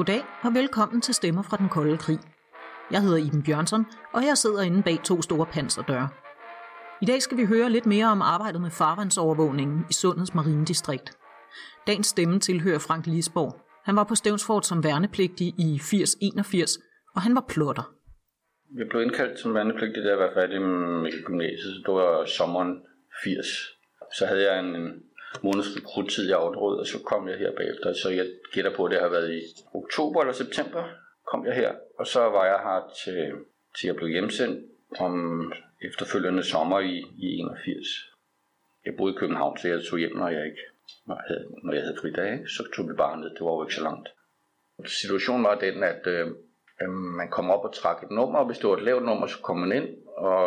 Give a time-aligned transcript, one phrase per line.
[0.00, 2.18] Goddag og velkommen til Stemmer fra den kolde krig.
[2.90, 6.08] Jeg hedder Iben Bjørnsson, og jeg sidder inde bag to store panserdøre.
[7.02, 11.08] I dag skal vi høre lidt mere om arbejdet med farvandsovervågningen i Sundheds Marinedistrikt.
[11.86, 13.52] Dagens stemme tilhører Frank Lisborg.
[13.84, 16.78] Han var på Stævnsfort som værnepligtig i 8081,
[17.14, 17.86] og han var plotter.
[18.78, 21.74] Jeg blev indkaldt som værnepligtig, da jeg var færdig med gymnasiet.
[21.86, 22.72] Det var sommeren
[23.24, 23.46] 80.
[24.18, 24.76] Så havde jeg en
[25.42, 27.92] måneds rekruttid jeg Aarhus, og så kom jeg her bagefter.
[27.92, 29.40] Så jeg gætter på, at det har været i
[29.74, 30.84] oktober eller september,
[31.30, 31.72] kom jeg her.
[31.98, 33.32] Og så var jeg her til,
[33.78, 34.66] til jeg blev hjemsendt
[34.98, 35.12] om
[35.82, 37.86] efterfølgende sommer i, i 81.
[38.86, 40.60] Jeg boede i København, så jeg tog hjem, når jeg ikke
[41.06, 43.30] når jeg havde, når jeg havde fri dag, så tog vi bare ned.
[43.30, 44.08] Det var jo ikke så langt.
[44.86, 46.26] Situationen var den, at øh,
[46.90, 49.38] man kom op og trak et nummer, og hvis det var et lavt nummer, så
[49.42, 50.44] kom man ind, og,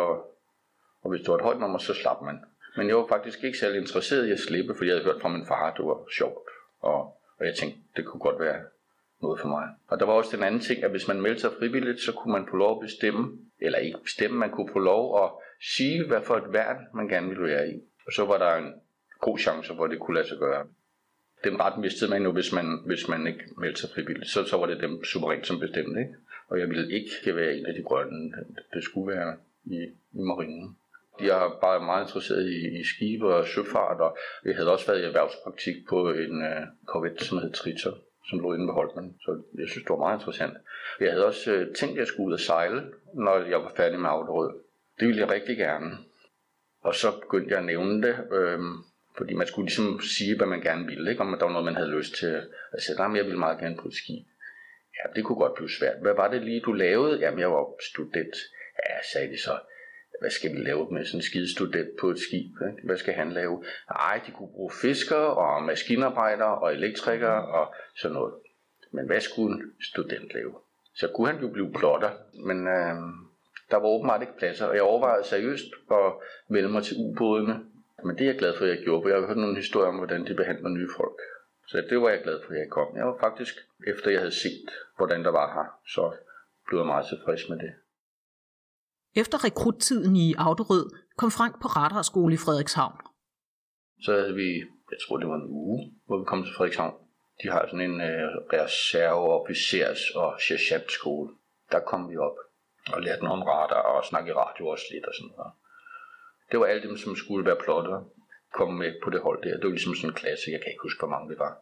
[1.02, 2.44] og hvis det var et højt nummer, så slap man.
[2.76, 5.28] Men jeg var faktisk ikke særlig interesseret i at slippe, fordi jeg havde hørt fra
[5.28, 6.48] min far, at det var sjovt.
[6.80, 7.00] Og,
[7.38, 8.60] og jeg tænkte, det kunne godt være
[9.22, 9.68] noget for mig.
[9.88, 12.32] Og der var også den anden ting, at hvis man meldte sig frivilligt, så kunne
[12.32, 15.30] man få lov at bestemme, eller ikke bestemme, man kunne få lov at
[15.76, 17.74] sige, hvad for et værn man gerne ville være i.
[18.06, 18.72] Og så var der en
[19.20, 20.66] god chance, hvor det kunne lade sig gøre.
[21.44, 24.30] Den ret mistede man jo, hvis man, hvis man ikke meldte sig frivilligt.
[24.30, 26.00] Så, så var det dem suverænt, som bestemte.
[26.00, 26.14] Ikke?
[26.48, 28.32] Og jeg ville ikke være en af de grønne.
[28.74, 29.76] Det skulle være i,
[30.12, 30.76] i marinen.
[31.20, 35.00] Jeg er bare meget interesseret i, i skibe og søfart, og jeg havde også været
[35.00, 37.98] i erhvervspraktik på en øh, korvet, som hed Tritor,
[38.28, 39.16] som lå inde ved Holmen.
[39.20, 40.54] Så jeg synes, det var meget interessant.
[41.00, 42.82] Jeg havde også øh, tænkt, at jeg skulle ud og sejle,
[43.14, 44.52] når jeg var færdig med Auderød.
[45.00, 45.90] Det ville jeg rigtig gerne.
[46.80, 48.60] Og så begyndte jeg at nævne det, øh,
[49.18, 51.22] fordi man skulle ligesom sige, hvad man gerne ville, ikke?
[51.22, 52.26] om der var noget, man havde lyst til
[52.72, 54.26] at sige, at jeg ville meget gerne på et skib.
[54.98, 55.96] Ja, det kunne godt blive svært.
[56.02, 57.18] Hvad var det lige, du lavede?
[57.20, 58.36] Jamen, jeg var student.
[58.78, 59.58] Ja, sagde de så
[60.20, 62.50] hvad skal vi lave med sådan en skide student på et skib?
[62.68, 62.86] Ikke?
[62.86, 63.64] Hvad skal han lave?
[63.90, 68.34] Ej, de kunne bruge fisker og maskinarbejdere og elektrikere og sådan noget.
[68.92, 70.54] Men hvad skulle en student lave?
[70.94, 72.10] Så kunne han jo blive plotter,
[72.46, 72.94] men øh,
[73.70, 76.12] der var åbenbart ikke pladser, og jeg overvejede seriøst at
[76.48, 77.60] melde mig til ubådene.
[78.04, 79.88] Men det er jeg glad for, at jeg gjorde, for jeg har hørt nogle historier
[79.88, 81.18] om, hvordan de behandler nye folk.
[81.66, 82.96] Så det var jeg glad for, at jeg kom.
[82.96, 83.54] Jeg var faktisk,
[83.86, 86.12] efter jeg havde set, hvordan der var her, så
[86.66, 87.72] blev jeg meget tilfreds med det.
[89.22, 90.86] Efter rekruttiden i Auderød
[91.20, 92.98] kom Frank på radarskole i Frederikshavn.
[94.04, 94.48] Så havde vi,
[94.92, 96.94] jeg tror det var en uge, hvor vi kom til Frederikshavn.
[97.42, 101.28] De har sådan en øh, reserveofficers- og sergeantskole.
[101.72, 102.36] Der kom vi op
[102.94, 105.52] og lærte noget om radar og snakke i radio også lidt og sådan noget.
[106.50, 107.98] Det var alle dem, som skulle være plotter,
[108.58, 109.56] komme med på det hold der.
[109.56, 111.52] Det var ligesom sådan en klasse, jeg kan ikke huske, hvor mange det var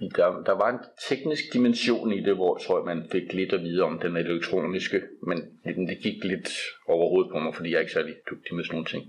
[0.00, 3.60] der, der var en teknisk dimension i det, hvor tror jeg, man fik lidt at
[3.60, 6.50] vide om den elektroniske, men det gik lidt
[6.86, 9.04] overhovedet på mig, fordi jeg er ikke særlig dygtig med sådan nogle ting.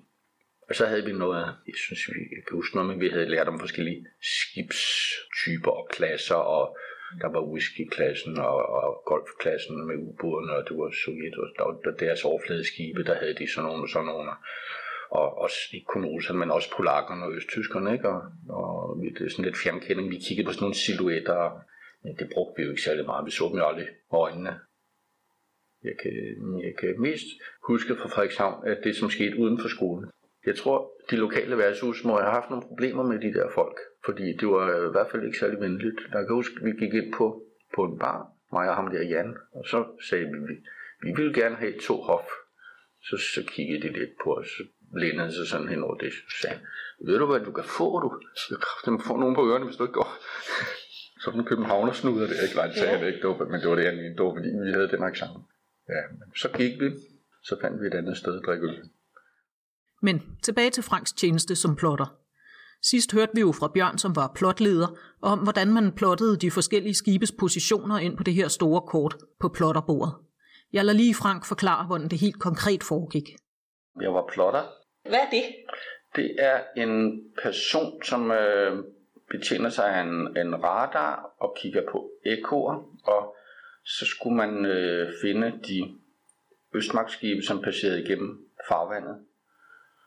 [0.69, 3.29] Og så havde vi noget, jeg synes, vi jeg kan huske noget, men vi havde
[3.29, 6.77] lært om forskellige skibstyper og klasser, og
[7.21, 11.97] der var whiskyklassen og, og golfklassen med ubådene, og det var Sovjet, og der var
[12.05, 14.31] deres overfladeskibe, der havde de sådan nogle og sådan nogle
[15.11, 18.09] og også ikke kun russerne, men også polakkerne og østtyskerne, ikke?
[18.09, 20.11] Og, og det er sådan lidt fjernkending.
[20.11, 21.59] Vi kiggede på sådan nogle silhuetter,
[22.03, 23.25] men det brugte vi jo ikke særlig meget.
[23.25, 24.53] Vi så dem jo aldrig øjnene.
[25.83, 26.11] Jeg kan,
[26.67, 27.27] jeg kan mest
[27.67, 30.09] huske fra Frederikshavn, at det som skete uden for skolen.
[30.45, 34.37] Jeg tror, de lokale værtshus må have haft nogle problemer med de der folk, fordi
[34.39, 35.99] det var i hvert fald ikke særlig venligt.
[36.13, 37.43] Jeg kan huske, at vi gik ind på,
[37.75, 38.19] på en bar,
[38.51, 40.55] mig og ham der Jan, og så sagde vi, vi,
[41.01, 42.27] vi ville gerne have to hof.
[43.01, 44.63] Så, så kiggede de lidt på os, så
[44.97, 46.59] lænede sig sådan hen over det, og sagde,
[47.05, 48.07] ved du hvad du kan få, du?
[48.85, 50.09] Du kan få nogen på ørerne, hvis du ikke går.
[51.23, 52.55] sådan en københavner snuder det, ikke?
[52.55, 53.05] Nej, det sagde ja.
[53.05, 55.03] ikke, det var, men det var det, jeg mente, det var, fordi vi havde den
[55.03, 55.37] accent.
[55.89, 56.89] Ja, men så gik vi,
[57.43, 58.89] så fandt vi et andet sted at drikke øl.
[60.01, 62.15] Men tilbage til Franks tjeneste som plotter.
[62.81, 64.87] Sidst hørte vi jo fra Bjørn, som var plotleder,
[65.21, 69.49] om hvordan man plottede de forskellige skibes positioner ind på det her store kort på
[69.49, 70.13] plotterbordet.
[70.73, 73.29] Jeg lader lige Frank forklare, hvordan det helt konkret foregik.
[74.01, 74.63] Jeg var plotter,
[75.09, 75.43] hvad er det?
[76.15, 78.83] Det er en person, som øh,
[79.29, 83.35] betjener sig af en, en radar og kigger på ekoer, og
[83.85, 85.99] så skulle man øh, finde de
[86.73, 89.15] østmagtskibe, som passerede igennem farvandet.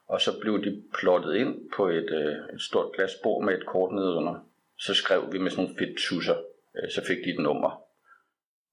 [0.08, 3.93] Og så blev de plottet ind på et, øh, et stort glasbord med et kort
[3.93, 4.34] nedenunder.
[4.78, 6.37] Så skrev vi med sådan nogle fedttusser,
[6.76, 7.82] øh, så fik de et nummer.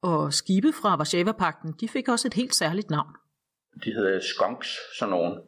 [0.01, 3.13] Og skibe fra Varsava-pakten, de fik også et helt særligt navn.
[3.83, 5.41] De hedder skunks, sådan nogen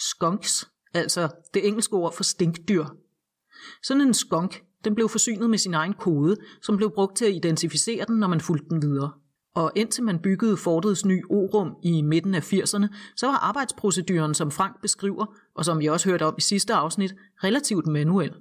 [0.00, 2.84] skunks, altså det engelske ord for stinkdyr.
[3.82, 7.34] Sådan en skunk, den blev forsynet med sin egen kode, som blev brugt til at
[7.34, 9.10] identificere den, når man fulgte den videre.
[9.54, 12.86] Og indtil man byggede fortets nye O-rum i midten af 80'erne,
[13.16, 17.14] så var arbejdsproceduren, som Frank beskriver, og som vi også hørte om i sidste afsnit,
[17.44, 18.32] relativt manuel.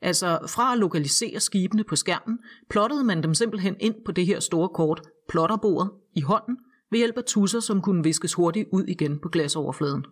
[0.00, 2.38] Altså fra at lokalisere skibene på skærmen,
[2.70, 6.58] plottede man dem simpelthen ind på det her store kort, plotterbordet, i hånden,
[6.90, 10.04] ved hjælp af tusser, som kunne viskes hurtigt ud igen på glasoverfladen.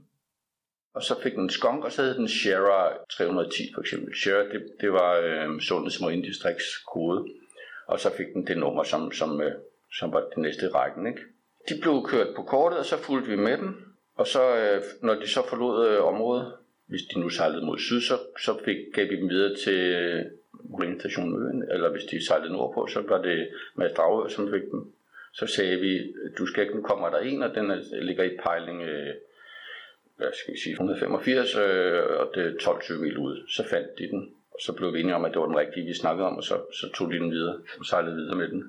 [0.94, 4.16] Og så fik den skunk, og så hed den Shara 310 for eksempel.
[4.16, 7.24] Shara, det, det var øh, Sundheds Marinedistrikts kode.
[7.86, 9.52] Og så fik den det nummer, som, som, øh,
[9.98, 11.06] som var det næste rækken.
[11.06, 11.20] Ikke?
[11.68, 13.94] De blev kørt på kortet, og så fulgte vi med dem.
[14.16, 16.52] Og så, øh, når de så forlod øh, området,
[16.86, 20.24] hvis de nu sejlede mod syd, så, så fik, gav vi dem videre til øh,
[20.78, 24.92] Marinestation Øen, eller hvis de sejlede nordpå, så var det med Dragør, som fik dem.
[25.32, 28.82] Så sagde vi, du skal ikke, nu kommer der en, og den ligger i pejling,
[28.82, 29.14] øh,
[30.16, 33.36] hvad skal vi sige, 185, øh, og det er 12 mil ude.
[33.48, 34.22] Så fandt de den,
[34.54, 36.44] og så blev vi enige om, at det var den rigtige, vi snakkede om, og
[36.44, 38.62] så, så tog de den videre og sejlede videre med den.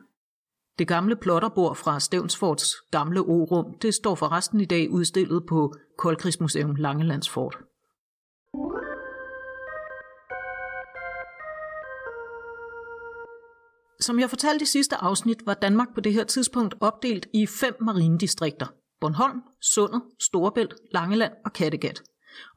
[0.80, 6.75] Det gamle plotterbord fra Stævnsforts gamle orum, det står forresten i dag udstillet på Koldkrigsmuseum
[6.75, 7.57] Langelandsfort.
[14.00, 17.75] Som jeg fortalte i sidste afsnit, var Danmark på det her tidspunkt opdelt i fem
[17.81, 18.68] marinedistrikter.
[19.06, 22.02] Bornholm, Sundet, Storebælt, Langeland og Kattegat.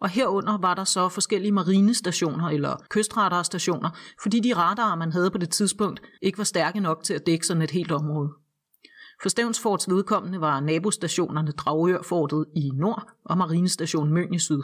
[0.00, 3.90] Og herunder var der så forskellige marinestationer eller kystradarstationer,
[4.22, 7.46] fordi de radarer, man havde på det tidspunkt, ikke var stærke nok til at dække
[7.46, 8.30] sådan et helt område.
[9.22, 14.62] For Stævnsforts vedkommende var nabostationerne Dragørfortet i nord og Marinestation Møn i syd.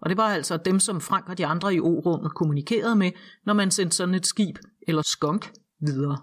[0.00, 3.12] Og det var altså dem, som Frank og de andre i O-rummet kommunikerede med,
[3.46, 4.58] når man sendte sådan et skib
[4.88, 6.18] eller skunk videre.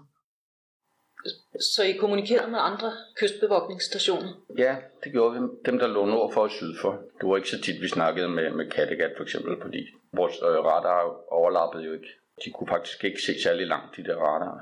[1.60, 4.32] Så I kommunikerede med andre kystbevogtningsstationer?
[4.58, 5.46] Ja, det gjorde vi.
[5.66, 6.92] Dem, der lå nord for og syd for.
[7.20, 10.48] Det var ikke så tit, vi snakkede med, med Kattegat for eksempel, fordi vores øh,
[10.48, 12.08] radar overlappede jo ikke.
[12.44, 14.60] De kunne faktisk ikke se særlig langt, de der radarer.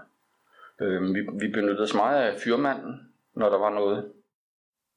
[0.81, 2.95] Øh, vi, vi benyttede os meget af fyrmanden,
[3.35, 4.05] når der var noget.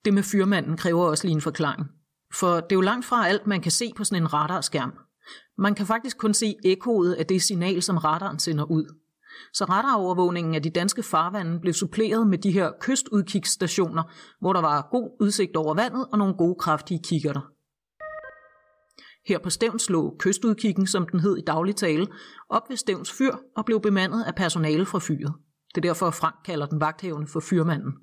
[0.05, 1.91] Det med fyrmanden kræver også lige en forklaring.
[2.33, 4.93] For det er jo langt fra alt, man kan se på sådan en radarskærm.
[5.57, 8.85] Man kan faktisk kun se ekkoet af det signal, som radaren sender ud.
[9.53, 14.03] Så radarovervågningen af de danske farvande blev suppleret med de her kystudkigsstationer,
[14.39, 17.41] hvor der var god udsigt over vandet og nogle gode kraftige kikkerter.
[19.27, 22.07] Her på Stævns lå kystudkikken, som den hed i daglig tale,
[22.49, 25.33] op ved Stævns fyr og blev bemandet af personale fra fyret.
[25.75, 27.93] Det er derfor, Frank kalder den vagthævende for fyrmanden.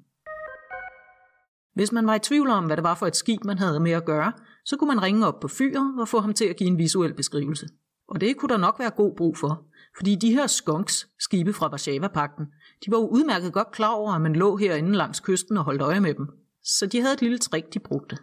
[1.75, 3.93] Hvis man var i tvivl om, hvad det var for et skib, man havde med
[3.93, 4.33] at gøre,
[4.65, 7.15] så kunne man ringe op på fyret og få ham til at give en visuel
[7.15, 7.67] beskrivelse.
[8.09, 9.67] Og det kunne der nok være god brug for,
[9.97, 12.47] fordi de her skunks, skibe fra Warszawa-pakten,
[12.85, 15.83] de var jo udmærket godt klar over, at man lå herinde langs kysten og holdt
[15.83, 16.27] øje med dem.
[16.65, 18.17] Så de havde et lille trick, de brugte.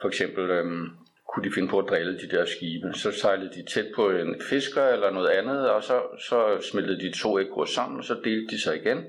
[0.00, 0.88] For eksempel øhm,
[1.28, 2.92] kunne de finde på at drille de der skibe.
[2.94, 7.18] Så sejlede de tæt på en fisker eller noget andet, og så, så smeltede de
[7.18, 9.04] to ekkoer sammen, og så delte de sig igen.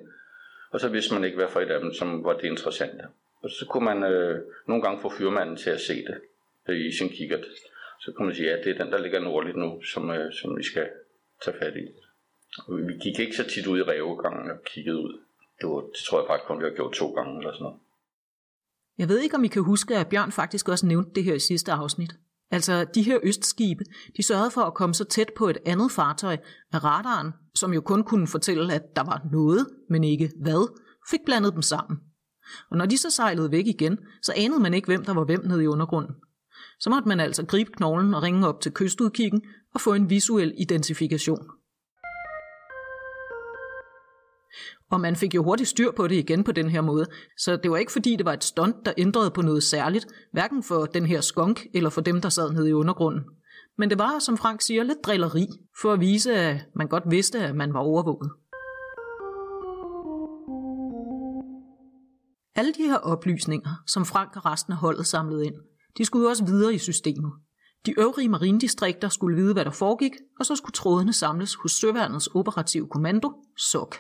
[0.72, 3.04] Og så vidste man ikke, hvad for et af dem, som var det interessante.
[3.44, 6.18] Og så kunne man øh, nogle gange få fyrmanden til at se det
[6.70, 7.46] øh, i sin kikkert.
[8.00, 10.34] Så kunne man sige, at ja, det er den, der ligger nordligt nu, som, øh,
[10.34, 10.90] som vi skal
[11.44, 11.86] tage fat i.
[12.68, 15.14] Og vi gik ikke så tit ud i revegangen og kiggede ud.
[15.62, 17.80] Det, var, det tror jeg faktisk kun, vi har gjort to gange eller sådan noget.
[18.98, 21.40] Jeg ved ikke, om I kan huske, at Bjørn faktisk også nævnte det her i
[21.40, 22.14] sidste afsnit.
[22.52, 23.84] Altså, de her østskibe,
[24.18, 26.38] de sørgede for at komme så tæt på et andet fartøj
[26.74, 30.76] af radaren, som jo kun kunne fortælle, at der var noget, men ikke hvad,
[31.10, 32.00] fik blandet dem sammen.
[32.72, 35.46] Og når de så sejlede væk igen, så anede man ikke, hvem der var hvem
[35.46, 36.16] nede i undergrunden.
[36.80, 39.42] Så måtte man altså gribe knoglen og ringe op til kystudkikken
[39.74, 41.50] og få en visuel identifikation.
[44.92, 47.06] Og man fik jo hurtigt styr på det igen på den her måde,
[47.38, 50.64] så det var ikke fordi det var et stunt, der ændrede på noget særligt, hverken
[50.64, 53.24] for den her skunk eller for dem, der sad nede i undergrunden.
[53.78, 55.48] Men det var, som Frank siger, lidt drilleri,
[55.82, 58.32] for at vise, at man godt vidste, at man var overvåget.
[62.56, 65.56] Alle de her oplysninger, som Frank og resten af holdet samlede ind,
[66.00, 67.32] de skulle også videre i systemet.
[67.86, 72.28] De øvrige marinedistrikter skulle vide, hvad der foregik, og så skulle trådene samles hos Søværnets
[72.28, 73.96] operative kommando, SOK.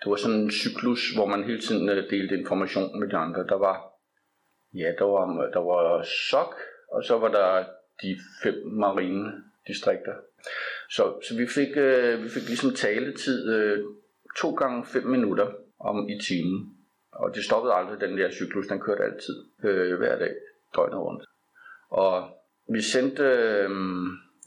[0.00, 3.46] Det var sådan en cyklus, hvor man hele tiden øh, delte information med de andre.
[3.46, 3.76] Der var,
[4.74, 6.54] ja, der var, der var SOK,
[6.92, 7.64] og så var der
[8.02, 9.32] de fem marine
[9.66, 10.14] distrikter.
[10.90, 13.84] Så, så vi, fik, øh, vi fik ligesom taletid øh,
[14.40, 16.76] to gange fem minutter om i timen.
[17.12, 20.34] Og det stoppede aldrig, den der cyklus, den kørte altid, øh, hver dag,
[20.76, 21.24] døgnet rundt.
[21.90, 22.28] Og
[22.68, 23.70] vi sendte øh,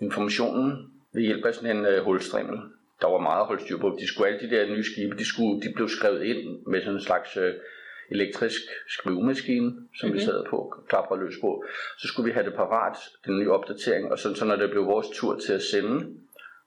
[0.01, 2.59] informationen ved hjælp af sådan en øh, hulstrimmel.
[3.01, 3.97] Der var meget at holde styr på.
[3.99, 6.93] De skulle alle de der nye skibe, de, skulle, de blev skrevet ind med sådan
[6.93, 7.53] en slags øh,
[8.11, 10.13] elektrisk skrivemaskine, som mm-hmm.
[10.13, 10.25] vi mhm.
[10.25, 11.63] sad på, klapper løs på.
[11.97, 14.85] Så skulle vi have det parat, den nye opdatering, og så, så når det blev
[14.85, 16.07] vores tur til at sende,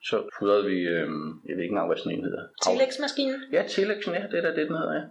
[0.02, 1.08] så fodrede vi, øh,
[1.46, 2.44] jeg ved ikke engang, hvad sådan en hedder.
[2.64, 3.42] Telexmaskinen?
[3.52, 5.02] Ja, Telexen, ja, det er da det, den hedder, ja.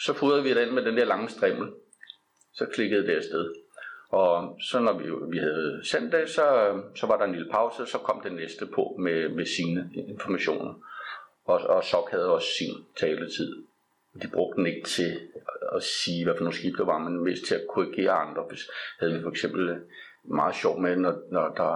[0.00, 1.68] Så fodrede vi den med den der lange strimmel.
[2.52, 3.54] Så klikkede det afsted.
[4.14, 6.46] Og så når vi, vi havde sendt det, så,
[6.94, 10.74] så var der en lille pause, så kom det næste på med, med sine informationer.
[11.44, 13.64] Og, og SOC havde også sin taletid.
[14.22, 15.20] De brugte den ikke til
[15.72, 18.42] at sige, hvad for nogle skib der var, men mest til at korrigere andre.
[18.42, 18.60] Hvis
[19.00, 19.80] havde vi for eksempel
[20.24, 21.72] meget sjov med, når, når der,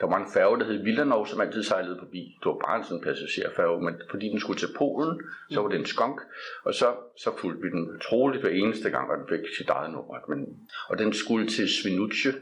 [0.00, 2.38] der var en færge, der hed Villanov, som altid sejlede forbi.
[2.40, 5.78] Det var bare en sådan passagerfærge, men fordi den skulle til Polen, så var det
[5.78, 6.20] en skunk,
[6.64, 9.92] og så, så fulgte vi den troligt hver eneste gang, og den fik sit eget
[9.92, 10.16] nummer.
[10.28, 12.34] Men, og den skulle til Svinucce,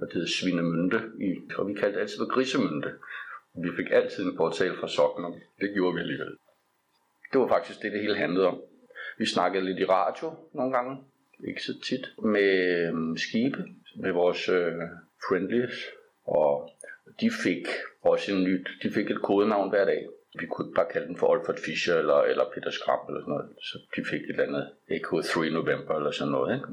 [0.00, 2.90] og det hed Svinemünde, i, og vi kaldte det altid for Grisemünde.
[3.64, 6.36] Vi fik altid en portal fra sokken, og det gjorde vi alligevel.
[7.32, 8.60] Det var faktisk det, det hele handlede om.
[9.18, 11.04] Vi snakkede lidt i radio nogle gange,
[11.48, 12.50] ikke så tit, med
[12.88, 13.64] øh, skibe,
[13.96, 14.72] med vores øh,
[15.28, 15.84] friendlies,
[16.26, 16.70] og
[17.20, 17.66] de fik
[18.02, 20.08] også en nyt, de fik et kodenavn hver dag.
[20.38, 23.34] Vi kunne ikke bare kalde den for Alfred Fischer eller, eller Peter Skram eller sådan
[23.34, 23.48] noget.
[23.62, 26.54] Så de fik et eller andet Echo 3 November eller sådan noget.
[26.54, 26.66] Ikke?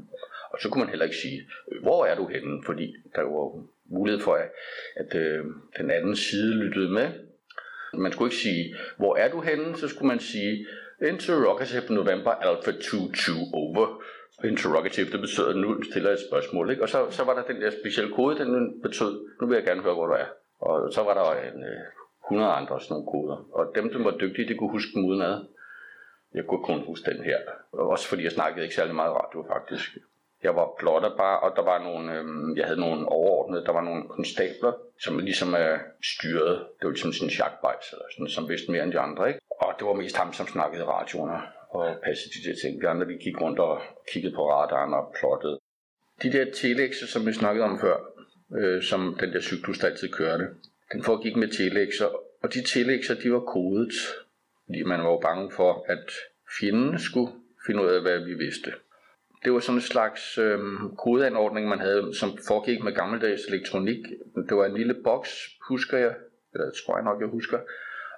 [0.52, 1.48] Og så kunne man heller ikke sige,
[1.82, 2.62] hvor er du henne?
[2.66, 4.50] Fordi der var mulighed for, at,
[4.96, 5.44] at øh,
[5.78, 7.08] den anden side lyttede med.
[7.94, 9.76] Man skulle ikke sige, hvor er du henne?
[9.76, 10.66] Så skulle man sige,
[11.02, 14.02] Interrogative November Alpha 22 over.
[14.44, 16.70] Interrogative, det betød, at nu stiller jeg et spørgsmål.
[16.70, 16.82] Ikke?
[16.82, 19.82] Og så, så var der den der specielle kode, den betød, nu vil jeg gerne
[19.82, 20.28] høre, hvor du er.
[20.60, 21.80] Og så var der en, øh,
[22.26, 23.38] 100 andre sådan nogle koder.
[23.52, 25.36] Og dem, der var dygtige, de kunne huske dem udenad.
[26.34, 27.38] Jeg kunne kun huske den her.
[27.72, 29.98] Også fordi jeg snakkede ikke særlig meget radio, faktisk.
[30.42, 33.80] Jeg var plotter bare, og der var nogle, øhm, jeg havde nogle overordnede, der var
[33.80, 35.78] nogle konstabler, som ligesom er
[36.14, 36.54] styret.
[36.78, 39.40] Det var ligesom sådan en jagtbejs, eller sådan, som vidste mere end de andre, ikke?
[39.50, 41.38] Og det var mest ham, som snakkede i radioerne
[41.72, 42.80] og passe de der ting.
[42.80, 43.80] Vi andre, vi gik rundt og
[44.12, 45.58] kiggede på radaren og plottede.
[46.22, 47.96] De der telexer, som vi snakkede om før,
[48.58, 50.46] øh, som den der cyklus, der altid kørte,
[50.92, 52.06] den foregik med telexer,
[52.42, 53.92] og de telexer, de var kodet,
[54.66, 56.10] fordi man var jo bange for, at
[56.60, 57.32] fjenden skulle
[57.66, 58.72] finde ud af, hvad vi vidste.
[59.44, 60.58] Det var sådan en slags øh,
[60.98, 63.98] kodeanordning, man havde, som foregik med gammeldags elektronik.
[64.48, 65.30] Det var en lille boks,
[65.68, 66.14] husker jeg,
[66.54, 67.58] eller tror jeg nok, jeg husker,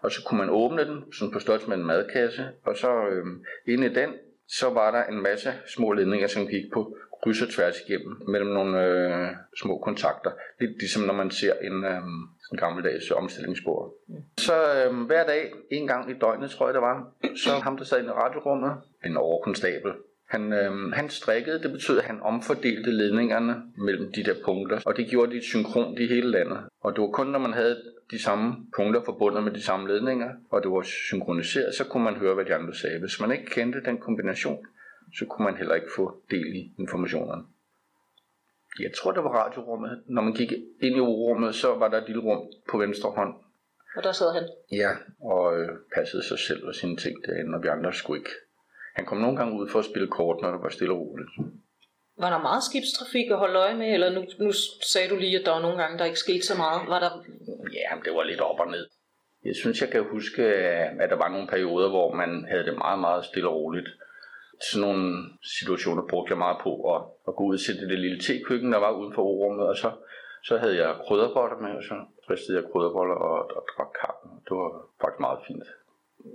[0.05, 3.27] og så kunne man åbne den, sådan på størrelse med en madkasse, og så øh,
[3.73, 4.11] inde i den,
[4.49, 8.51] så var der en masse små ledninger, som gik på kryds og tværs igennem mellem
[8.51, 9.29] nogle øh,
[9.63, 10.31] små kontakter.
[10.61, 12.03] Lidt ligesom når man ser en øh,
[12.59, 13.95] gammeldags omstillingsspor.
[14.09, 14.15] Ja.
[14.39, 17.13] Så øh, hver dag, en gang i døgnet, tror jeg det var,
[17.45, 18.73] så ham, der sad i radiorummet,
[19.05, 19.93] en overkonstabel,
[20.35, 24.97] han, øh, han strikkede, det betød, at han omfordelte ledningerne mellem de der punkter, og
[24.97, 26.59] det gjorde de synkront i hele landet.
[26.81, 30.31] Og det var kun, når man havde de samme punkter forbundet med de samme ledninger,
[30.51, 33.01] og det var synkroniseret, så kunne man høre, hvad de andre sagde.
[33.01, 34.67] Hvis man ikke kendte den kombination,
[35.19, 37.43] så kunne man heller ikke få del i informationerne.
[38.81, 40.03] Jeg tror, det var radiorummet.
[40.07, 43.35] Når man gik ind i rummet, så var der et lille rum på venstre hånd.
[43.97, 44.49] Og der sad han?
[44.73, 48.31] Ja, og øh, passede sig selv og sine ting derinde, og vi andre skulle ikke.
[48.95, 51.31] Han kom nogle gange ud for at spille kort, når der var stille og roligt.
[52.19, 54.53] Var der meget skibstrafik at holde øje med, eller nu, nu
[54.93, 56.89] sagde du lige, at der var nogle gange, der ikke skete så meget.
[56.89, 57.11] Var der...
[57.79, 58.87] Ja, det var lidt op og ned.
[59.45, 60.43] Jeg synes, jeg kan huske,
[61.03, 63.89] at der var nogle perioder, hvor man havde det meget, meget stille og roligt.
[64.63, 65.05] Sådan nogle
[65.59, 68.93] situationer brugte jeg meget på at, at gå ud til det lille tekøkken, der var
[68.93, 69.91] uden for rummet, og så,
[70.45, 71.95] så havde jeg krydderboller med, og så
[72.31, 74.25] ristede jeg krydderboller og, og drak kaffe.
[74.47, 74.71] Det var
[75.01, 75.65] faktisk meget fint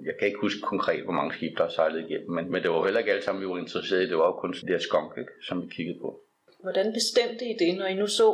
[0.06, 2.72] jeg kan ikke huske konkret, hvor mange skibe, der er sejlet igennem, men, men det
[2.72, 4.10] var heller ikke alt sammen, vi var interesseret i.
[4.10, 6.20] Det var jo kun det der skunk, ikke, som vi kiggede på.
[6.64, 8.28] Hvordan bestemte I det, når I nu så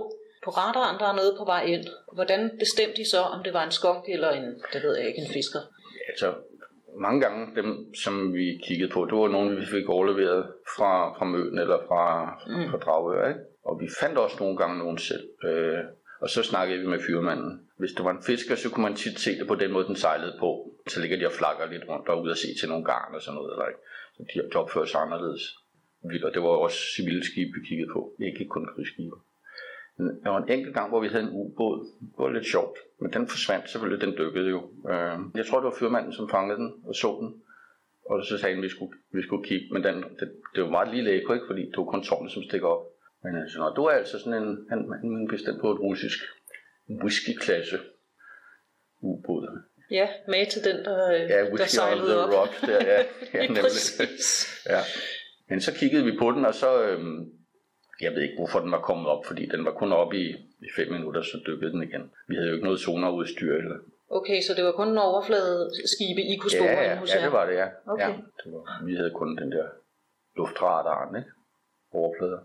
[0.45, 1.85] på radaren, der er noget på vej ind?
[2.13, 5.21] Hvordan bestemte I så, om det var en skunk eller en, det ved jeg ikke,
[5.21, 5.59] en fisker?
[5.99, 6.33] Ja, altså,
[6.99, 10.45] mange gange dem, som vi kiggede på, det var nogle, vi fik overleveret
[10.77, 12.03] fra, fra Møn eller fra,
[12.47, 12.69] mm.
[12.71, 13.39] fra Dragør, ikke?
[13.65, 15.25] Og vi fandt også nogle gange nogen selv.
[15.43, 15.79] Øh,
[16.25, 17.51] og så snakkede vi med fyrmanden.
[17.77, 19.95] Hvis det var en fisker, så kunne man tit se det på den måde, den
[19.95, 20.49] sejlede på.
[20.87, 23.21] Så ligger de og flakker lidt rundt og ud og se til nogle garn og
[23.21, 23.51] sådan noget.
[23.53, 23.81] Eller ikke?
[24.15, 25.43] Så de, de opfører sig anderledes.
[26.25, 28.01] Og det var også civile skibe, vi kiggede på.
[28.27, 29.17] Ikke kun krigsskibe.
[30.23, 31.79] Der var en enkelt gang, hvor vi havde en ubåd.
[32.15, 32.77] Det var lidt sjovt.
[33.01, 34.59] Men den forsvandt selvfølgelig, den dykkede jo.
[34.91, 37.29] Øh, jeg tror, det var fyrmanden, som fangede den og så den.
[38.09, 39.67] Og så sagde han, at vi skulle, vi skulle kigge.
[39.73, 41.49] Men den, det, det var meget lille ekko, ikke?
[41.49, 42.85] fordi det var kun tårnet, som stikker op.
[43.25, 46.19] Men altså, når du er altså sådan en, han, han bestemt på et russisk
[47.03, 47.79] whisky-klasse
[49.01, 49.61] ubåd.
[49.91, 52.33] Ja, med til den, der, ja, der sejlede op.
[52.33, 53.03] Rock, der, ja,
[53.33, 53.61] ja, nemlig.
[53.61, 54.27] Præcis.
[54.73, 54.79] ja.
[55.49, 57.31] Men så kiggede vi på den, og så, øhm,
[58.01, 60.27] jeg ved ikke hvorfor den var kommet op, fordi den var kun oppe i,
[60.67, 62.11] i fem minutter, så dykkede den igen.
[62.27, 63.75] Vi havde jo ikke noget sonarudstyr eller
[64.09, 67.23] Okay, så det var kun en overflade skibe, I kunne spore ja, ja, hos ja,
[67.25, 67.67] det var det, ja.
[67.85, 68.09] Okay.
[68.09, 68.13] ja
[68.43, 69.67] det var, vi havde kun den der
[70.37, 71.29] luftradaren, ikke?
[71.91, 72.39] Overflader.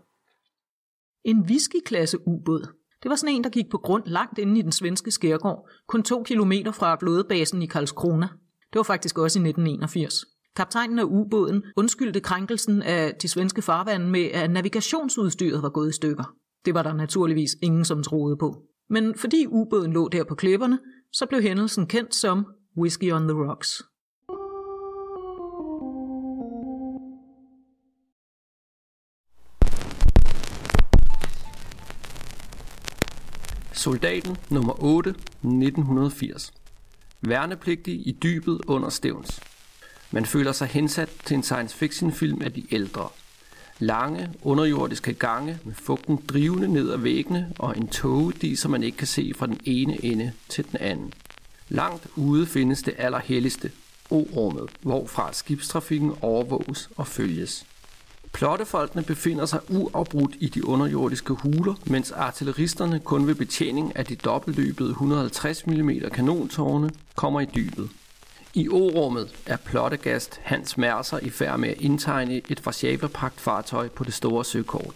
[1.25, 2.67] En whiskyklasse ubåd.
[3.03, 6.03] Det var sådan en, der gik på grund langt inde i den svenske skærgård, kun
[6.03, 8.27] to kilometer fra flådebasen i Karlskrona.
[8.73, 10.25] Det var faktisk også i 1981.
[10.55, 15.95] Kaptajnen af ubåden undskyldte krænkelsen af de svenske farvande med, at navigationsudstyret var gået i
[15.95, 16.35] stykker.
[16.65, 18.63] Det var der naturligvis ingen, som troede på.
[18.89, 20.79] Men fordi ubåden lå der på klipperne,
[21.13, 22.45] så blev hændelsen kendt som
[22.77, 23.83] Whiskey on the Rocks.
[33.81, 36.53] Soldaten nummer 8, 1980.
[37.21, 39.39] Værnepligtig i dybet under stævns.
[40.11, 43.09] Man føler sig hensat til en science fiction film af de ældre.
[43.79, 48.97] Lange, underjordiske gange med fugten drivende ned ad væggene og en tåge, som man ikke
[48.97, 51.13] kan se fra den ene ende til den anden.
[51.69, 53.71] Langt ude findes det allerhelligste,
[54.09, 57.65] O-rummet, hvorfra skibstrafikken overvåges og følges.
[58.33, 64.15] Plottefolkene befinder sig uafbrudt i de underjordiske huler, mens artilleristerne kun ved betjening af de
[64.15, 67.89] dobbeltløbede 150 mm kanontårne kommer i dybet.
[68.53, 74.03] I orummet er plottegast Hans Merser i færd med at indtegne et Warszawa-pagt fartøj på
[74.03, 74.95] det store søkort.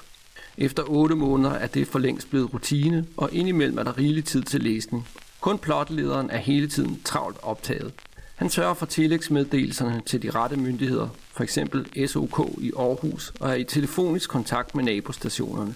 [0.58, 4.44] Efter 8 måneder er det for længst blevet rutine, og indimellem er der rigelig tid
[4.44, 5.08] til læsning.
[5.42, 7.94] Kun plotlederen er hele tiden travlt optaget.
[8.36, 11.60] Han sørger for tillægsmeddelelserne til de rette myndigheder, f.eks.
[12.08, 15.76] SOK i Aarhus, og er i telefonisk kontakt med nabostationerne.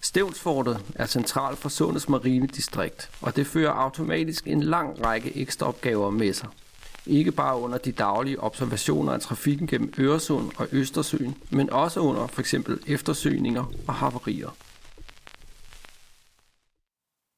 [0.00, 5.66] Stævnsfortet er central for Sundets Marine Distrikt, og det fører automatisk en lang række ekstra
[5.66, 6.48] opgaver med sig.
[7.06, 12.26] Ikke bare under de daglige observationer af trafikken gennem Øresund og Østersøen, men også under
[12.26, 12.54] f.eks.
[12.86, 14.56] eftersøgninger og haverier.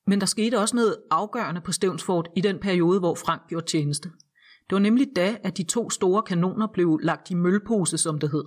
[0.07, 4.11] Men der skete også noget afgørende på Stævnsfort i den periode, hvor Frank gjorde tjeneste.
[4.69, 8.31] Det var nemlig da, at de to store kanoner blev lagt i mølpose, som det
[8.31, 8.45] hed.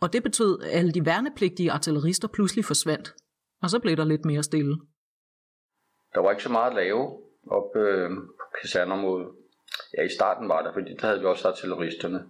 [0.00, 3.14] Og det betød, at alle de værnepligtige artillerister pludselig forsvandt.
[3.62, 4.76] Og så blev der lidt mere stille.
[6.14, 9.28] Der var ikke så meget at lave op øh, på kasernområdet.
[9.98, 12.24] Ja, i starten var der, fordi der havde vi også artilleristerne.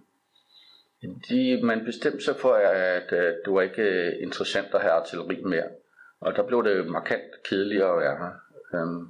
[1.29, 5.43] De, man bestemte sig for, at, at det var ikke øh, interessant at have artilleri
[5.43, 5.69] mere.
[6.19, 8.33] Og der blev det markant kedeligere at være her.
[8.73, 9.07] Øhm,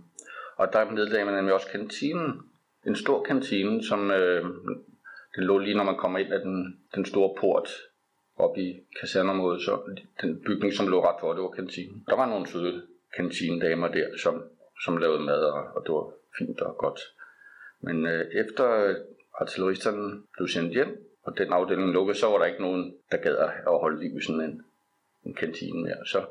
[0.57, 2.41] og der nedlagde man nemlig også kantinen.
[2.87, 4.45] En stor kantine, som øh,
[5.35, 7.69] den lå lige når man kommer ind af den, den store port
[8.35, 9.79] op i kasernområdet, så
[10.21, 12.03] den bygning, som lå ret for, det var kantinen.
[12.09, 12.81] Der var nogle søde
[13.15, 14.43] kantinedamer der, som,
[14.83, 16.99] som lavede mad, og, og det var fint og godt.
[17.81, 18.95] Men øh, efter
[19.33, 23.35] artilleristerne blev sendt hjem, og den afdeling lukkede, så var der ikke nogen, der gad
[23.37, 24.61] at holde liv i sådan en,
[25.23, 26.05] en kantine mere.
[26.05, 26.25] Så,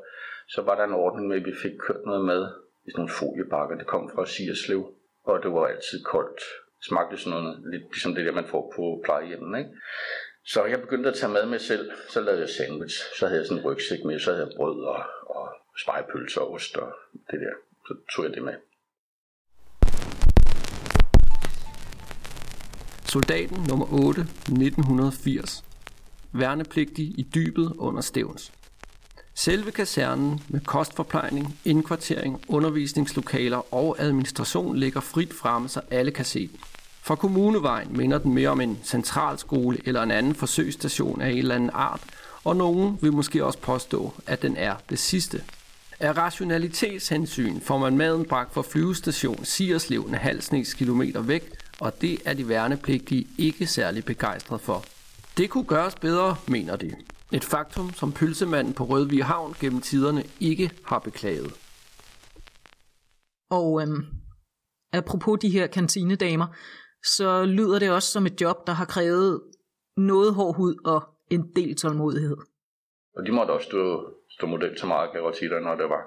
[0.47, 2.47] så var der en ordning med, at vi fik kørt noget mad
[2.85, 3.77] i sådan nogle foliebakker.
[3.77, 6.39] Det kom fra Sierslev, og det var altid koldt.
[6.77, 9.71] Det smagte sådan noget, lidt ligesom det der, man får på plejehjemmet, ikke?
[10.45, 11.91] Så jeg begyndte at tage mad med selv.
[12.09, 12.97] Så lavede jeg sandwich.
[13.19, 14.19] Så havde jeg sådan en rygsæk med.
[14.19, 15.49] Så havde jeg brød og, og
[15.81, 16.93] spejpølser og ost og
[17.31, 17.53] det der.
[17.87, 18.53] Så tog jeg det med.
[23.05, 25.63] Soldaten nummer 8, 1980.
[26.31, 28.62] Værnepligtig i dybet under stævns.
[29.35, 36.47] Selve kasernen med kostforplejning, indkvartering, undervisningslokaler og administration ligger frit fremme, så alle kan se
[36.47, 36.59] den.
[37.01, 41.55] Fra kommunevejen minder den mere om en centralskole eller en anden forsøgsstation af en eller
[41.55, 42.01] anden art,
[42.43, 45.43] og nogen vil måske også påstå, at den er det sidste.
[45.99, 50.41] Af rationalitetshensyn får man maden bragt fra flyvestation Sierslev en halv
[50.77, 54.83] kilometer væk, og det er de værnepligtige ikke særlig begejstret for.
[55.37, 56.95] Det kunne gøres bedre, mener de.
[57.33, 61.53] Et faktum, som pølsemanden på Rødvig Havn gennem tiderne ikke har beklaget.
[63.49, 64.05] Og øhm,
[64.93, 66.47] apropos de her kantinedamer,
[67.03, 69.41] så lyder det også som et job, der har krævet
[69.97, 72.37] noget hård hud og en del tålmodighed.
[73.17, 75.75] Og de måtte også stå, stå model til meget, kan jeg godt sige dig, når
[75.75, 76.03] det var.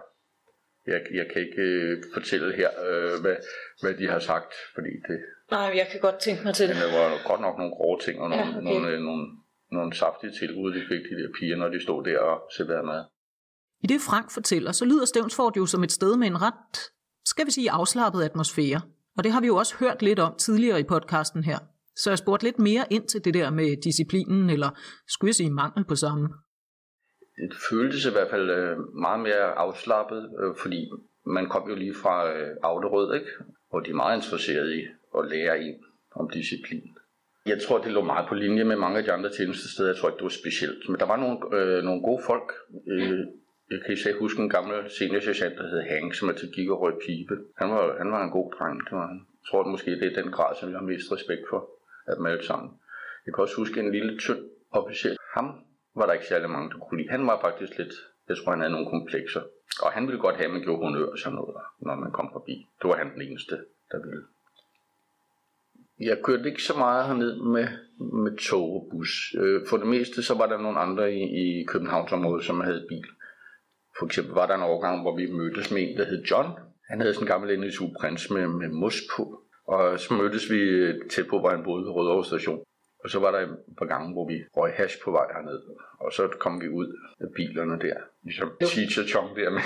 [0.86, 3.36] Jeg, jeg kan ikke øh, fortælle her, øh, hvad,
[3.80, 5.18] hvad de har sagt, fordi det...
[5.50, 6.76] Nej, jeg kan godt tænke mig til det.
[6.76, 8.62] Men det var godt nok nogle grove ting, og nogle, Ja, okay.
[8.68, 9.24] nogle, øh, nogle,
[9.76, 13.04] nogle saftige tilbud, de fik, de der piger, når de stod der og serverede mad.
[13.84, 16.76] I det Frank fortæller, så lyder Stævnsfort jo som et sted med en ret,
[17.24, 18.80] skal vi sige, afslappet atmosfære.
[19.16, 21.58] Og det har vi jo også hørt lidt om tidligere i podcasten her.
[21.96, 24.70] Så jeg spurgte lidt mere ind til det der med disciplinen, eller
[25.08, 26.28] skulle jeg sige mangel på samme.
[27.36, 30.90] det føltes i hvert fald øh, meget mere afslappet, øh, fordi
[31.26, 33.30] man kom jo lige fra øh, Auderød, ikke?
[33.70, 34.82] hvor de er meget interesserede i
[35.18, 35.74] at lære en
[36.14, 36.95] om disciplin.
[37.46, 39.88] Jeg tror, det lå meget på linje med mange af de andre tjenestesteder.
[39.88, 40.88] Jeg tror ikke, det var specielt.
[40.88, 42.48] Men der var nogle, øh, nogle gode folk.
[42.92, 43.20] Øh,
[43.70, 46.94] jeg kan især huske en gammel seniorsergeant, der hed Hank, som altid gik og røg
[47.06, 47.34] pibe.
[47.60, 48.76] Han var, han var en god dreng.
[48.86, 49.20] Det var han.
[49.40, 51.60] Jeg tror at måske, det er den grad, som jeg har mest respekt for
[52.06, 52.70] af dem alle sammen.
[53.26, 55.10] Jeg kan også huske en lille tynd officer.
[55.36, 55.46] Ham
[55.98, 57.10] var der ikke særlig mange, der kunne lide.
[57.10, 57.94] Han var faktisk lidt,
[58.28, 59.42] jeg tror han havde nogle komplekser.
[59.84, 61.56] Og han ville godt have, at man gjorde honør og sådan noget,
[61.86, 62.66] når man kom forbi.
[62.80, 63.54] Det var han den eneste,
[63.90, 64.22] der ville.
[66.00, 67.68] Jeg kørte ikke så meget herned med,
[68.24, 69.34] med tog og bus.
[69.40, 73.06] Øh, for det meste så var der nogle andre i, i Københavnsområdet, som havde bil.
[73.98, 76.48] For eksempel var der en overgang, hvor vi mødtes med en, der hed John.
[76.90, 79.42] Han havde sådan en gammel NSU Prins med, med mos på.
[79.68, 80.60] Og så mødtes vi
[81.10, 82.60] tæt på, hvor han boede ved Rødovre station.
[83.06, 85.60] Og så var der et par gange, hvor vi røg hash på vej herned.
[86.04, 86.88] Og så kom vi ud
[87.20, 87.96] af bilerne der.
[88.22, 89.64] Ligesom teacher Chong der med.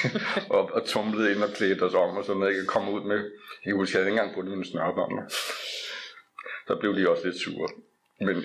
[0.56, 2.56] og, og tumlede ind og klædte os om og sådan noget.
[2.56, 3.20] Jeg kom ud med.
[3.66, 5.24] Jeg husker, jeg havde ikke engang bundet en snørp om mig.
[6.68, 7.68] Så blev de også lidt sure.
[8.26, 8.36] Men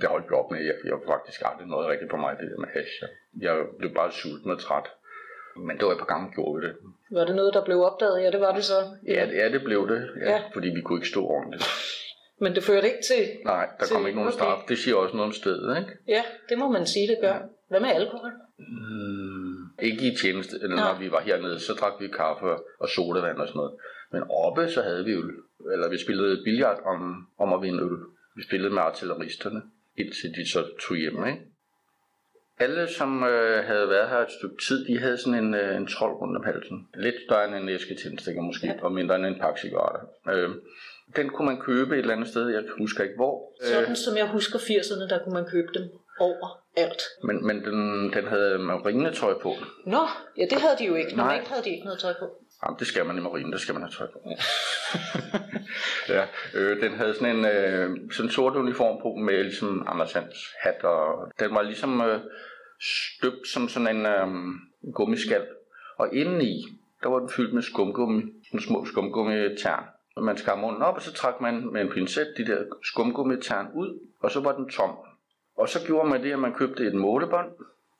[0.00, 0.60] det holdt vi op med.
[0.68, 2.94] Jeg, jeg faktisk aldrig noget rigtigt på mig, det der med hash.
[3.46, 4.86] Jeg blev bare sulten og træt.
[5.56, 6.74] Men det var et par gange, gjorde vi det.
[7.10, 8.22] Var det noget, der blev opdaget?
[8.24, 8.78] Ja, det var det så.
[9.06, 10.00] Ja, det, ja, det blev det.
[10.20, 10.42] Ja, Ja.
[10.54, 11.64] Fordi vi kunne ikke stå ordentligt.
[12.40, 13.28] Men det førte ikke til...
[13.44, 14.38] Nej, der til- kom ikke nogen okay.
[14.38, 14.62] straf.
[14.68, 15.90] Det siger også noget om stedet, ikke?
[16.08, 17.38] Ja, det må man sige, det gør.
[17.68, 18.30] Hvad med alkohol?
[18.58, 20.98] Mm, ikke i tjeneste, eller når Nå.
[20.98, 22.46] vi var hernede, så drak vi kaffe
[22.80, 23.74] og sodavand og sådan noget.
[24.12, 25.30] Men oppe, så havde vi øl.
[25.72, 27.98] Eller vi spillede billard om, om at vinde øl.
[28.36, 29.62] Vi spillede med artilleristerne,
[29.96, 31.40] indtil de så tog hjem, ikke?
[32.58, 35.86] Alle, som øh, havde været her et stykke tid, de havde sådan en, øh, en
[35.86, 36.88] trold rundt om halsen.
[36.94, 38.82] Lidt større end en æske tændstikker måske, ja.
[38.82, 40.00] og mindre end en pakke cigaretter.
[40.30, 40.50] Øh,
[41.16, 43.52] den kunne man købe et eller andet sted, jeg husker ikke hvor.
[43.62, 45.82] Sådan som jeg husker 80'erne, der kunne man købe dem
[46.20, 47.02] over alt.
[47.24, 49.54] Men, men den, den havde marinetøj på.
[49.86, 50.06] Nå,
[50.38, 51.16] ja, det havde de jo ikke.
[51.16, 51.26] Nej.
[51.26, 52.44] Normalt havde de ikke noget tøj på.
[52.64, 54.18] Jamen, det skal man i marinen, det skal man have tøj på.
[56.14, 60.36] ja, øh, den havde sådan en øh, sådan sort uniform på med ligesom Anders Hans
[60.60, 62.20] hat, og den var ligesom øh,
[63.16, 64.26] støbt som sådan en øh,
[64.92, 65.46] gummiskal.
[65.98, 66.64] Og indeni,
[67.02, 69.84] der var den fyldt med skumgummi, sådan små skumgummitern.
[69.84, 73.66] Og man skar munden op, og så trak man med en pincet de der skumgummitern
[73.74, 74.96] ud, og så var den tom.
[75.56, 77.48] Og så gjorde man det, at man købte et målebånd,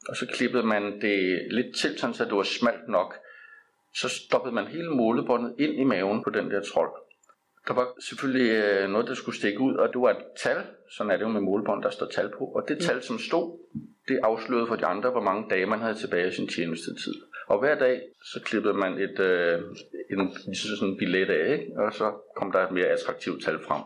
[0.09, 3.15] og så klippede man det lidt til, så det var smalt nok
[3.95, 6.91] så stoppede man hele målebåndet ind i maven på den der trold.
[7.69, 10.57] Der var selvfølgelig øh, noget, der skulle stikke ud, og det var et tal.
[10.91, 12.45] Sådan er det jo med målebånd, der står tal på.
[12.45, 13.59] Og det tal, som stod,
[14.09, 17.15] det afslørede for de andre, hvor mange dage man havde tilbage i sin tjenestetid.
[17.47, 19.63] Og hver dag, så klippede man et, øh,
[20.11, 21.73] en, sådan en billet af, ikke?
[21.77, 23.83] og så kom der et mere attraktivt tal frem.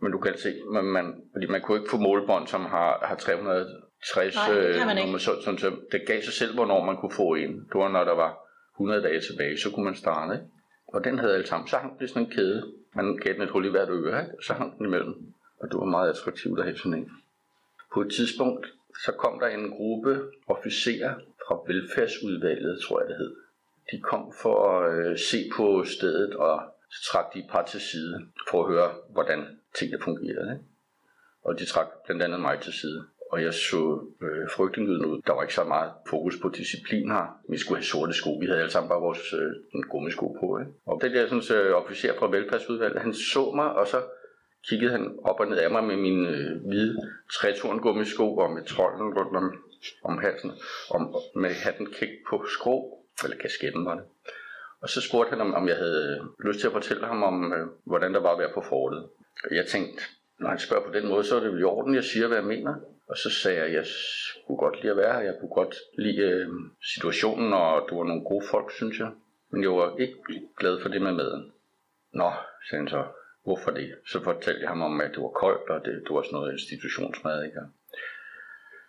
[0.00, 3.14] Men du kan se, man, man, fordi man kunne ikke få målebånd, som har, har
[3.14, 7.12] 360 Nej, det øh, nummer, så, sådan, så det gav sig selv, hvornår man kunne
[7.12, 7.54] få en.
[7.54, 8.38] Det var, når der var
[8.74, 10.34] 100 dage tilbage, så kunne man starte.
[10.34, 10.46] Ikke?
[10.86, 11.68] Og den havde alle sammen.
[11.68, 12.72] Så hang det sådan en kæde.
[12.94, 14.32] Man gav den et hul i hvert øre, ikke?
[14.42, 15.14] så hang den imellem.
[15.60, 17.10] Og det var meget attraktivt at have sådan en.
[17.94, 18.66] På et tidspunkt,
[19.04, 21.14] så kom der en gruppe officerer
[21.52, 23.36] og velfærdsudvalget, tror jeg det hed.
[23.92, 27.80] De kom for at øh, se på stedet, og så trak de et par til
[27.80, 29.40] side, for at høre, hvordan
[29.78, 30.52] tingene fungerede.
[30.52, 30.64] Ikke?
[31.44, 33.04] Og de trak blandt andet mig til side.
[33.32, 33.82] Og jeg så
[34.22, 35.22] øh, frygtindgydende ud.
[35.26, 37.40] Der var ikke så meget fokus på disciplin her.
[37.48, 38.30] Vi skulle have sorte sko.
[38.40, 40.58] Vi havde alle sammen bare vores øh, gummisko på.
[40.58, 40.72] Ikke?
[40.86, 44.02] Og den der sådan, øh, officer fra velfærdsudvalget, han så mig, og så
[44.68, 46.96] kiggede han op og ned af mig med mine øh, hvide
[47.32, 49.54] trætorn gummisko og med trolden rundt om,
[50.04, 50.52] om halsen,
[50.90, 54.04] om, med hatten kæk på skrå, eller kasketten var det.
[54.80, 57.66] Og så spurgte han, om, om jeg havde lyst til at fortælle ham om, øh,
[57.84, 59.08] hvordan der var at være på fortet.
[59.44, 60.02] Og jeg tænkte,
[60.38, 62.38] når han spørger på den måde, så er det vel i orden, jeg siger, hvad
[62.38, 62.74] jeg mener.
[63.08, 63.86] Og så sagde jeg, at jeg
[64.46, 65.20] kunne godt lide at være her.
[65.20, 66.48] Jeg kunne godt lide øh,
[66.94, 69.10] situationen, og det var nogle gode folk, synes jeg.
[69.50, 70.14] Men jeg var ikke
[70.58, 71.52] glad for det med maden.
[72.12, 72.30] Nå,
[72.68, 73.04] sagde han så,
[73.44, 73.94] hvorfor det?
[74.06, 76.52] Så fortalte jeg ham om, at det var koldt, og det, det var sådan noget
[76.52, 77.60] institutionsmad, ikke?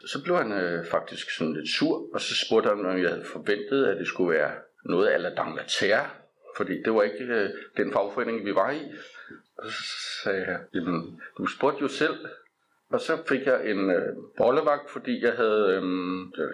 [0.05, 3.25] Så blev han øh, faktisk sådan lidt sur, og så spurgte han, om jeg havde
[3.25, 4.51] forventet, at det skulle være
[4.85, 6.07] noget af d'Angleterre,
[6.57, 8.81] fordi det var ikke øh, den fagforening, vi var i.
[9.57, 9.83] Og så
[10.23, 12.17] sagde jeg, jamen, du spurgte jo selv.
[12.91, 15.83] Og så fik jeg en øh, bollevagt, fordi jeg havde, øh,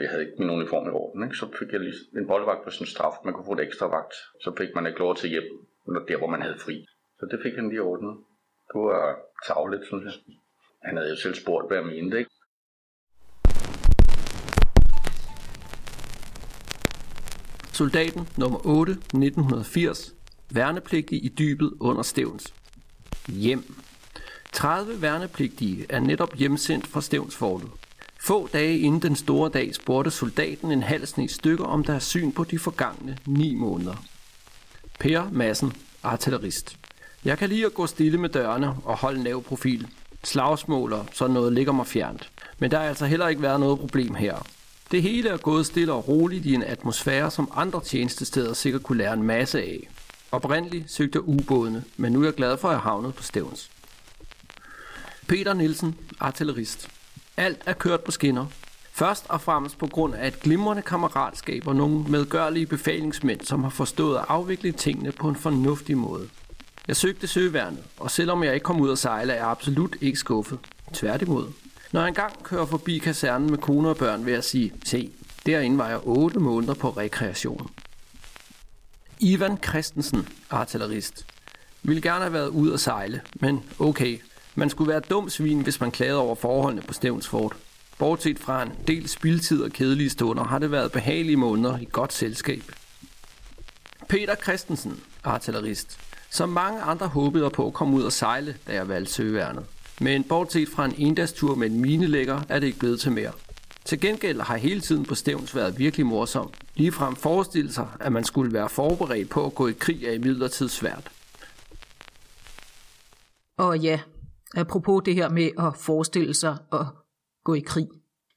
[0.02, 1.24] jeg havde ikke min uniform i orden.
[1.24, 1.36] Ikke?
[1.36, 3.14] Så fik jeg lige en bollevagt på sådan en straf.
[3.26, 4.14] Man kunne få et ekstra vagt.
[4.44, 5.44] Så fik man ikke lov til hjem,
[5.88, 6.86] når- der hvor man havde fri.
[7.20, 8.16] Så det fik han lige ordnet.
[8.74, 10.14] Det var tavlet, synes jeg.
[10.84, 12.32] Han havde jo selv spurgt, hvad jeg mente, ikke?
[17.76, 20.14] Soldaten nummer 8, 1980.
[20.50, 22.54] Værnepligtig i dybet under Stævns.
[23.28, 23.76] Hjem.
[24.52, 27.70] 30 værnepligtige er netop hjemsendt fra Stævnsfortet.
[28.20, 32.32] Få dage inden den store dag spurgte soldaten en halv sne stykker om deres syn
[32.32, 34.04] på de forgangne ni måneder.
[35.00, 36.78] Per Madsen, artillerist.
[37.26, 39.88] Jeg kan lige at gå stille med dørene og holde lav profil.
[40.24, 42.32] Slagsmål og sådan noget ligger mig fjernt.
[42.60, 44.55] Men der har altså heller ikke været noget problem her.
[44.92, 48.98] Det hele er gået stille og roligt i en atmosfære, som andre tjenestesteder sikkert kunne
[48.98, 49.90] lære en masse af.
[50.32, 53.70] Oprindeligt søgte ubådene, men nu er jeg glad for at have havnet på Stævns.
[55.28, 56.90] Peter Nielsen, artillerist.
[57.38, 58.46] Alt er kørt på skinner.
[58.92, 63.70] Først og fremmest på grund af et glimrende kammeratskab og nogle medgørlige befalingsmænd, som har
[63.70, 66.30] forstået at afvikle tingene på en fornuftig måde.
[66.88, 70.20] Jeg søgte søværnet, og selvom jeg ikke kom ud at sejle, er jeg absolut ikke
[70.20, 70.60] skuffet.
[70.94, 71.46] Tværtimod.
[71.92, 75.12] Når jeg engang kører forbi kasernen med kone og børn, vil jeg sige, se,
[75.46, 77.70] derinde var jeg 8 måneder på rekreation.
[79.20, 81.26] Ivan Christensen, artillerist,
[81.84, 84.22] ville gerne have været ud og sejle, men okay,
[84.56, 87.56] man skulle være dum svin, hvis man klagede over forholdene på Stævnsfort.
[87.98, 92.14] Bortset fra en del spildtid og kedelige stunder, har det været behagelige måneder i godt
[92.14, 92.64] selskab.
[94.10, 98.88] Peter Christensen, artillerist, som mange andre håbede på at komme ud og sejle, da jeg
[98.88, 99.66] valgte søværnet.
[100.02, 103.32] Men bortset fra en endagstur med en minelægger, er det ikke blevet til mere.
[103.86, 106.54] Til gengæld har hele tiden på Stævns været virkelig morsom.
[106.76, 110.68] Ligefrem forestille sig, at man skulle være forberedt på at gå i krig er i
[110.70, 111.12] svært.
[113.58, 114.00] Og ja,
[114.56, 116.86] apropos det her med at forestille sig at
[117.44, 117.88] gå i krig.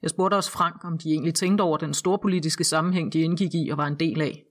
[0.03, 3.55] Jeg spurgte også Frank, om de egentlig tænkte over den store politiske sammenhæng, de indgik
[3.55, 4.45] i og var en del af.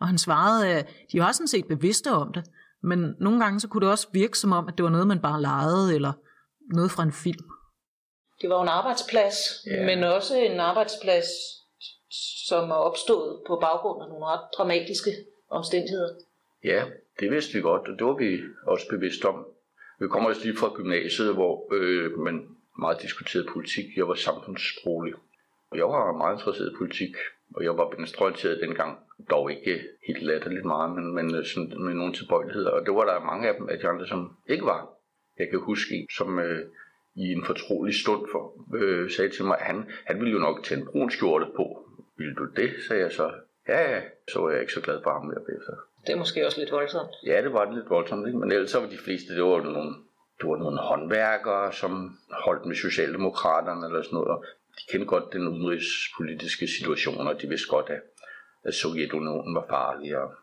[0.00, 2.44] Og han svarede, at de var sådan set bevidste om det,
[2.82, 5.20] men nogle gange så kunne det også virke som om, at det var noget, man
[5.20, 6.12] bare legede, eller
[6.68, 7.44] noget fra en film.
[8.40, 9.86] Det var jo en arbejdsplads, Ja.
[9.86, 11.26] men også en arbejdsplads,
[12.48, 15.10] som er opstået på baggrund af nogle ret dramatiske
[15.50, 16.14] omstændigheder.
[16.64, 16.84] Ja,
[17.20, 19.46] det vidste vi godt, og det var vi også bevidste om.
[20.00, 23.84] Vi kommer også lige fra gymnasiet, hvor øh, man meget diskuterede politik.
[23.96, 25.14] Jeg var samfundssproglig.
[25.70, 27.14] Og jeg var meget interesseret i politik,
[27.54, 28.98] og jeg var venstreorienteret dengang.
[29.30, 32.70] Dog ikke helt latterligt meget, men, men øh, sådan, med nogle tilbøjeligheder.
[32.70, 34.88] Og det var der mange af dem, af de andre, som ikke var.
[35.38, 36.66] Jeg kan huske en, som øh,
[37.14, 38.42] i en fortrolig stund for,
[38.76, 41.88] øh, sagde til mig, at han, han ville jo nok tage en brun skjorte på.
[42.16, 42.70] Vil du det?
[42.88, 43.32] sagde jeg så.
[43.68, 44.00] Ja, ja.
[44.32, 45.72] Så var jeg ikke så glad for ham mere bagefter.
[46.06, 47.10] Det er måske også lidt voldsomt.
[47.26, 48.38] Ja, det var det lidt voldsomt, ikke?
[48.38, 49.94] men ellers så var de fleste, det var nogle,
[50.38, 54.28] det var nogle håndværkere, som holdt med Socialdemokraterne eller sådan noget.
[54.28, 54.44] og
[54.78, 58.02] De kendte godt den udenrigspolitiske situation, og de vidste godt, at,
[58.64, 60.18] at Sovjetunionen var farlig.
[60.18, 60.34] Og,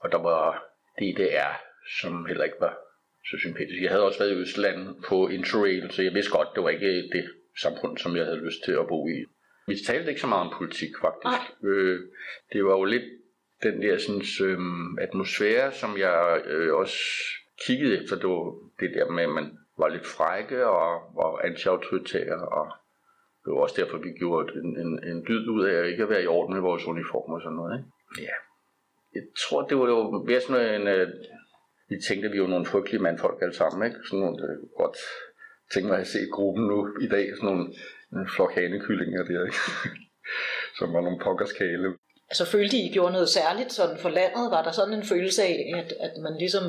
[0.00, 0.64] og der var
[0.98, 1.52] DDR,
[2.00, 2.83] som heller ikke var
[3.30, 3.82] så sympatisk.
[3.82, 7.08] Jeg havde også været i Østland på Interrail, så jeg vidste godt, det var ikke
[7.12, 7.24] det
[7.60, 9.24] samfund, som jeg havde lyst til at bo i.
[9.66, 11.42] Vi talte ikke så meget om politik, faktisk.
[11.64, 12.00] Øh,
[12.52, 13.04] det var jo lidt
[13.62, 16.98] den der sådan, øhm, atmosfære, som jeg øh, også
[17.66, 22.48] kiggede efter, det var det der med, at man var lidt frække og var anti-autoritære,
[22.58, 22.66] og
[23.44, 26.08] det var også derfor, vi gjorde en, en, en dyd ud af at ikke at
[26.08, 27.78] være i orden med vores uniformer og sådan noget.
[27.78, 27.90] Ikke?
[28.28, 28.36] Ja.
[29.14, 30.88] Jeg tror, det var jo mere sådan en...
[30.88, 31.08] Øh,
[31.88, 33.98] vi tænkte, at vi var nogle frygtelige mandfolk alle sammen, ikke?
[34.08, 34.96] Sådan nogle, øh, godt
[35.72, 37.64] tænke mig at se gruppen nu i dag, sådan nogle
[38.12, 39.62] en flok hanekyllinger der, ikke?
[40.78, 41.88] som var nogle pokkers kæle.
[42.30, 44.50] Altså følte I, I gjorde noget særligt sådan for landet?
[44.50, 46.64] Var der sådan en følelse af, at, at man ligesom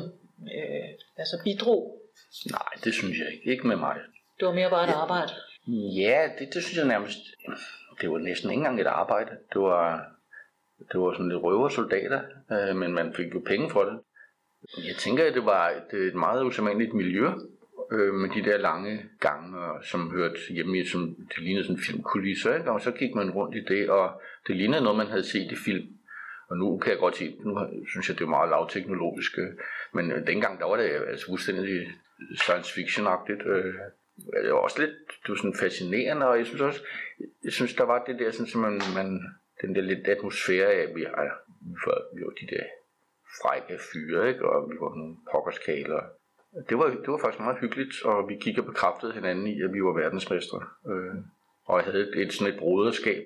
[0.56, 2.02] øh, altså bidrog?
[2.50, 3.50] Nej, det synes jeg ikke.
[3.50, 3.96] Ikke med mig.
[4.38, 5.32] Det var mere bare et arbejde.
[6.02, 7.18] Ja, det, det synes jeg nærmest...
[8.00, 9.30] Det var næsten ikke engang et arbejde.
[9.52, 10.06] Det var,
[10.92, 12.20] det var sådan lidt røversoldater,
[12.52, 13.98] øh, men man fik jo penge for det.
[14.62, 17.26] Jeg tænker, at det var et, et meget usædvanligt miljø,
[17.92, 22.54] øh, med de der lange gange, som hørte hjemme i, som det lignede sådan filmkulisser,
[22.54, 22.70] ikke?
[22.70, 25.56] og så gik man rundt i det, og det lignede noget, man havde set i
[25.64, 25.86] film.
[26.50, 27.52] Og nu kan jeg godt se, nu
[27.90, 29.52] synes jeg, det er meget lavteknologisk, øh,
[29.94, 31.88] men øh, dengang, der var det øh, altså fuldstændig
[32.42, 33.42] science fiction-agtigt.
[33.52, 33.74] Øh,
[34.44, 36.80] det var også lidt det var sådan fascinerende, og jeg synes også,
[37.44, 39.08] jeg synes, der var det der, sådan, som man, man,
[39.62, 41.38] den der lidt atmosfære af, at vi, har,
[42.14, 42.64] vi, jo, de der
[43.42, 44.48] frække fyre, ikke?
[44.48, 46.02] og vi var nogle pokkerskaler.
[46.68, 49.72] Det var, det var faktisk meget hyggeligt, og vi gik og bekræftede hinanden i, at
[49.72, 50.58] vi var verdensmestre.
[50.90, 51.14] Øh,
[51.66, 53.22] og jeg havde et, et, sådan et broderskab.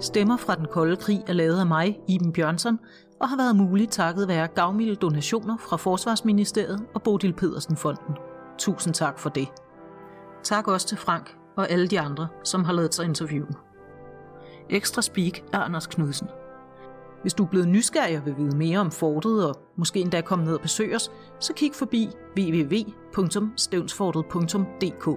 [0.00, 2.78] Stemmer fra den kolde krig er lavet af mig, Iben Bjørnsson,
[3.20, 8.14] og har været muligt takket være gavmilde donationer fra Forsvarsministeriet og Bodil Pedersen Fonden.
[8.58, 9.48] Tusind tak for det.
[10.42, 13.48] Tak også til Frank og alle de andre, som har lavet sig interviewe.
[14.70, 16.28] Ekstra speak er Anders Knudsen.
[17.22, 20.44] Hvis du er blevet nysgerrig og vil vide mere om fortet og måske endda komme
[20.44, 21.10] ned og besøge os,
[21.40, 22.08] så kig forbi
[22.38, 25.08] www.stevnsfortet.dk.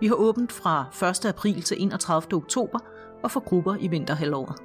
[0.00, 1.24] Vi har åbent fra 1.
[1.24, 2.36] april til 31.
[2.36, 2.78] oktober
[3.22, 4.56] og for grupper i vinterhalvåret.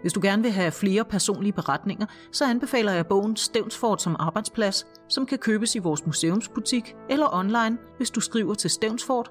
[0.00, 4.86] Hvis du gerne vil have flere personlige beretninger, så anbefaler jeg bogen Stævnsfort som arbejdsplads,
[5.08, 9.30] som kan købes i vores museumsbutik eller online, hvis du skriver til stævnsfort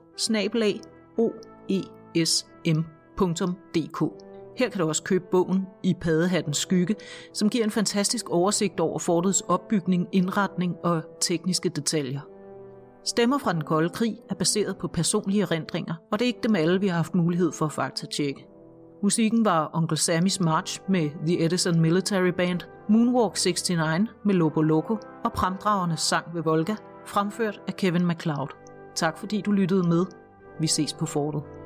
[1.18, 2.44] oesm.dk.
[4.58, 6.96] Her kan du også købe bogen i Padehattens skygge,
[7.34, 12.22] som giver en fantastisk oversigt over fortets opbygning, indretning og tekniske detaljer.
[13.06, 16.56] Stemmer fra den kolde krig er baseret på personlige erindringer, og det er ikke dem
[16.56, 18.57] alle, vi har haft mulighed for at faktatjekke.
[19.04, 24.98] Musikken var Onkel Sammys March med The Edison Military Band, Moonwalk 69 med Lobo Loco
[25.24, 28.48] og Pramdragernes sang ved Volga fremført af Kevin MacLeod.
[28.96, 30.06] Tak fordi du lyttede med.
[30.60, 31.57] Vi ses på fortet.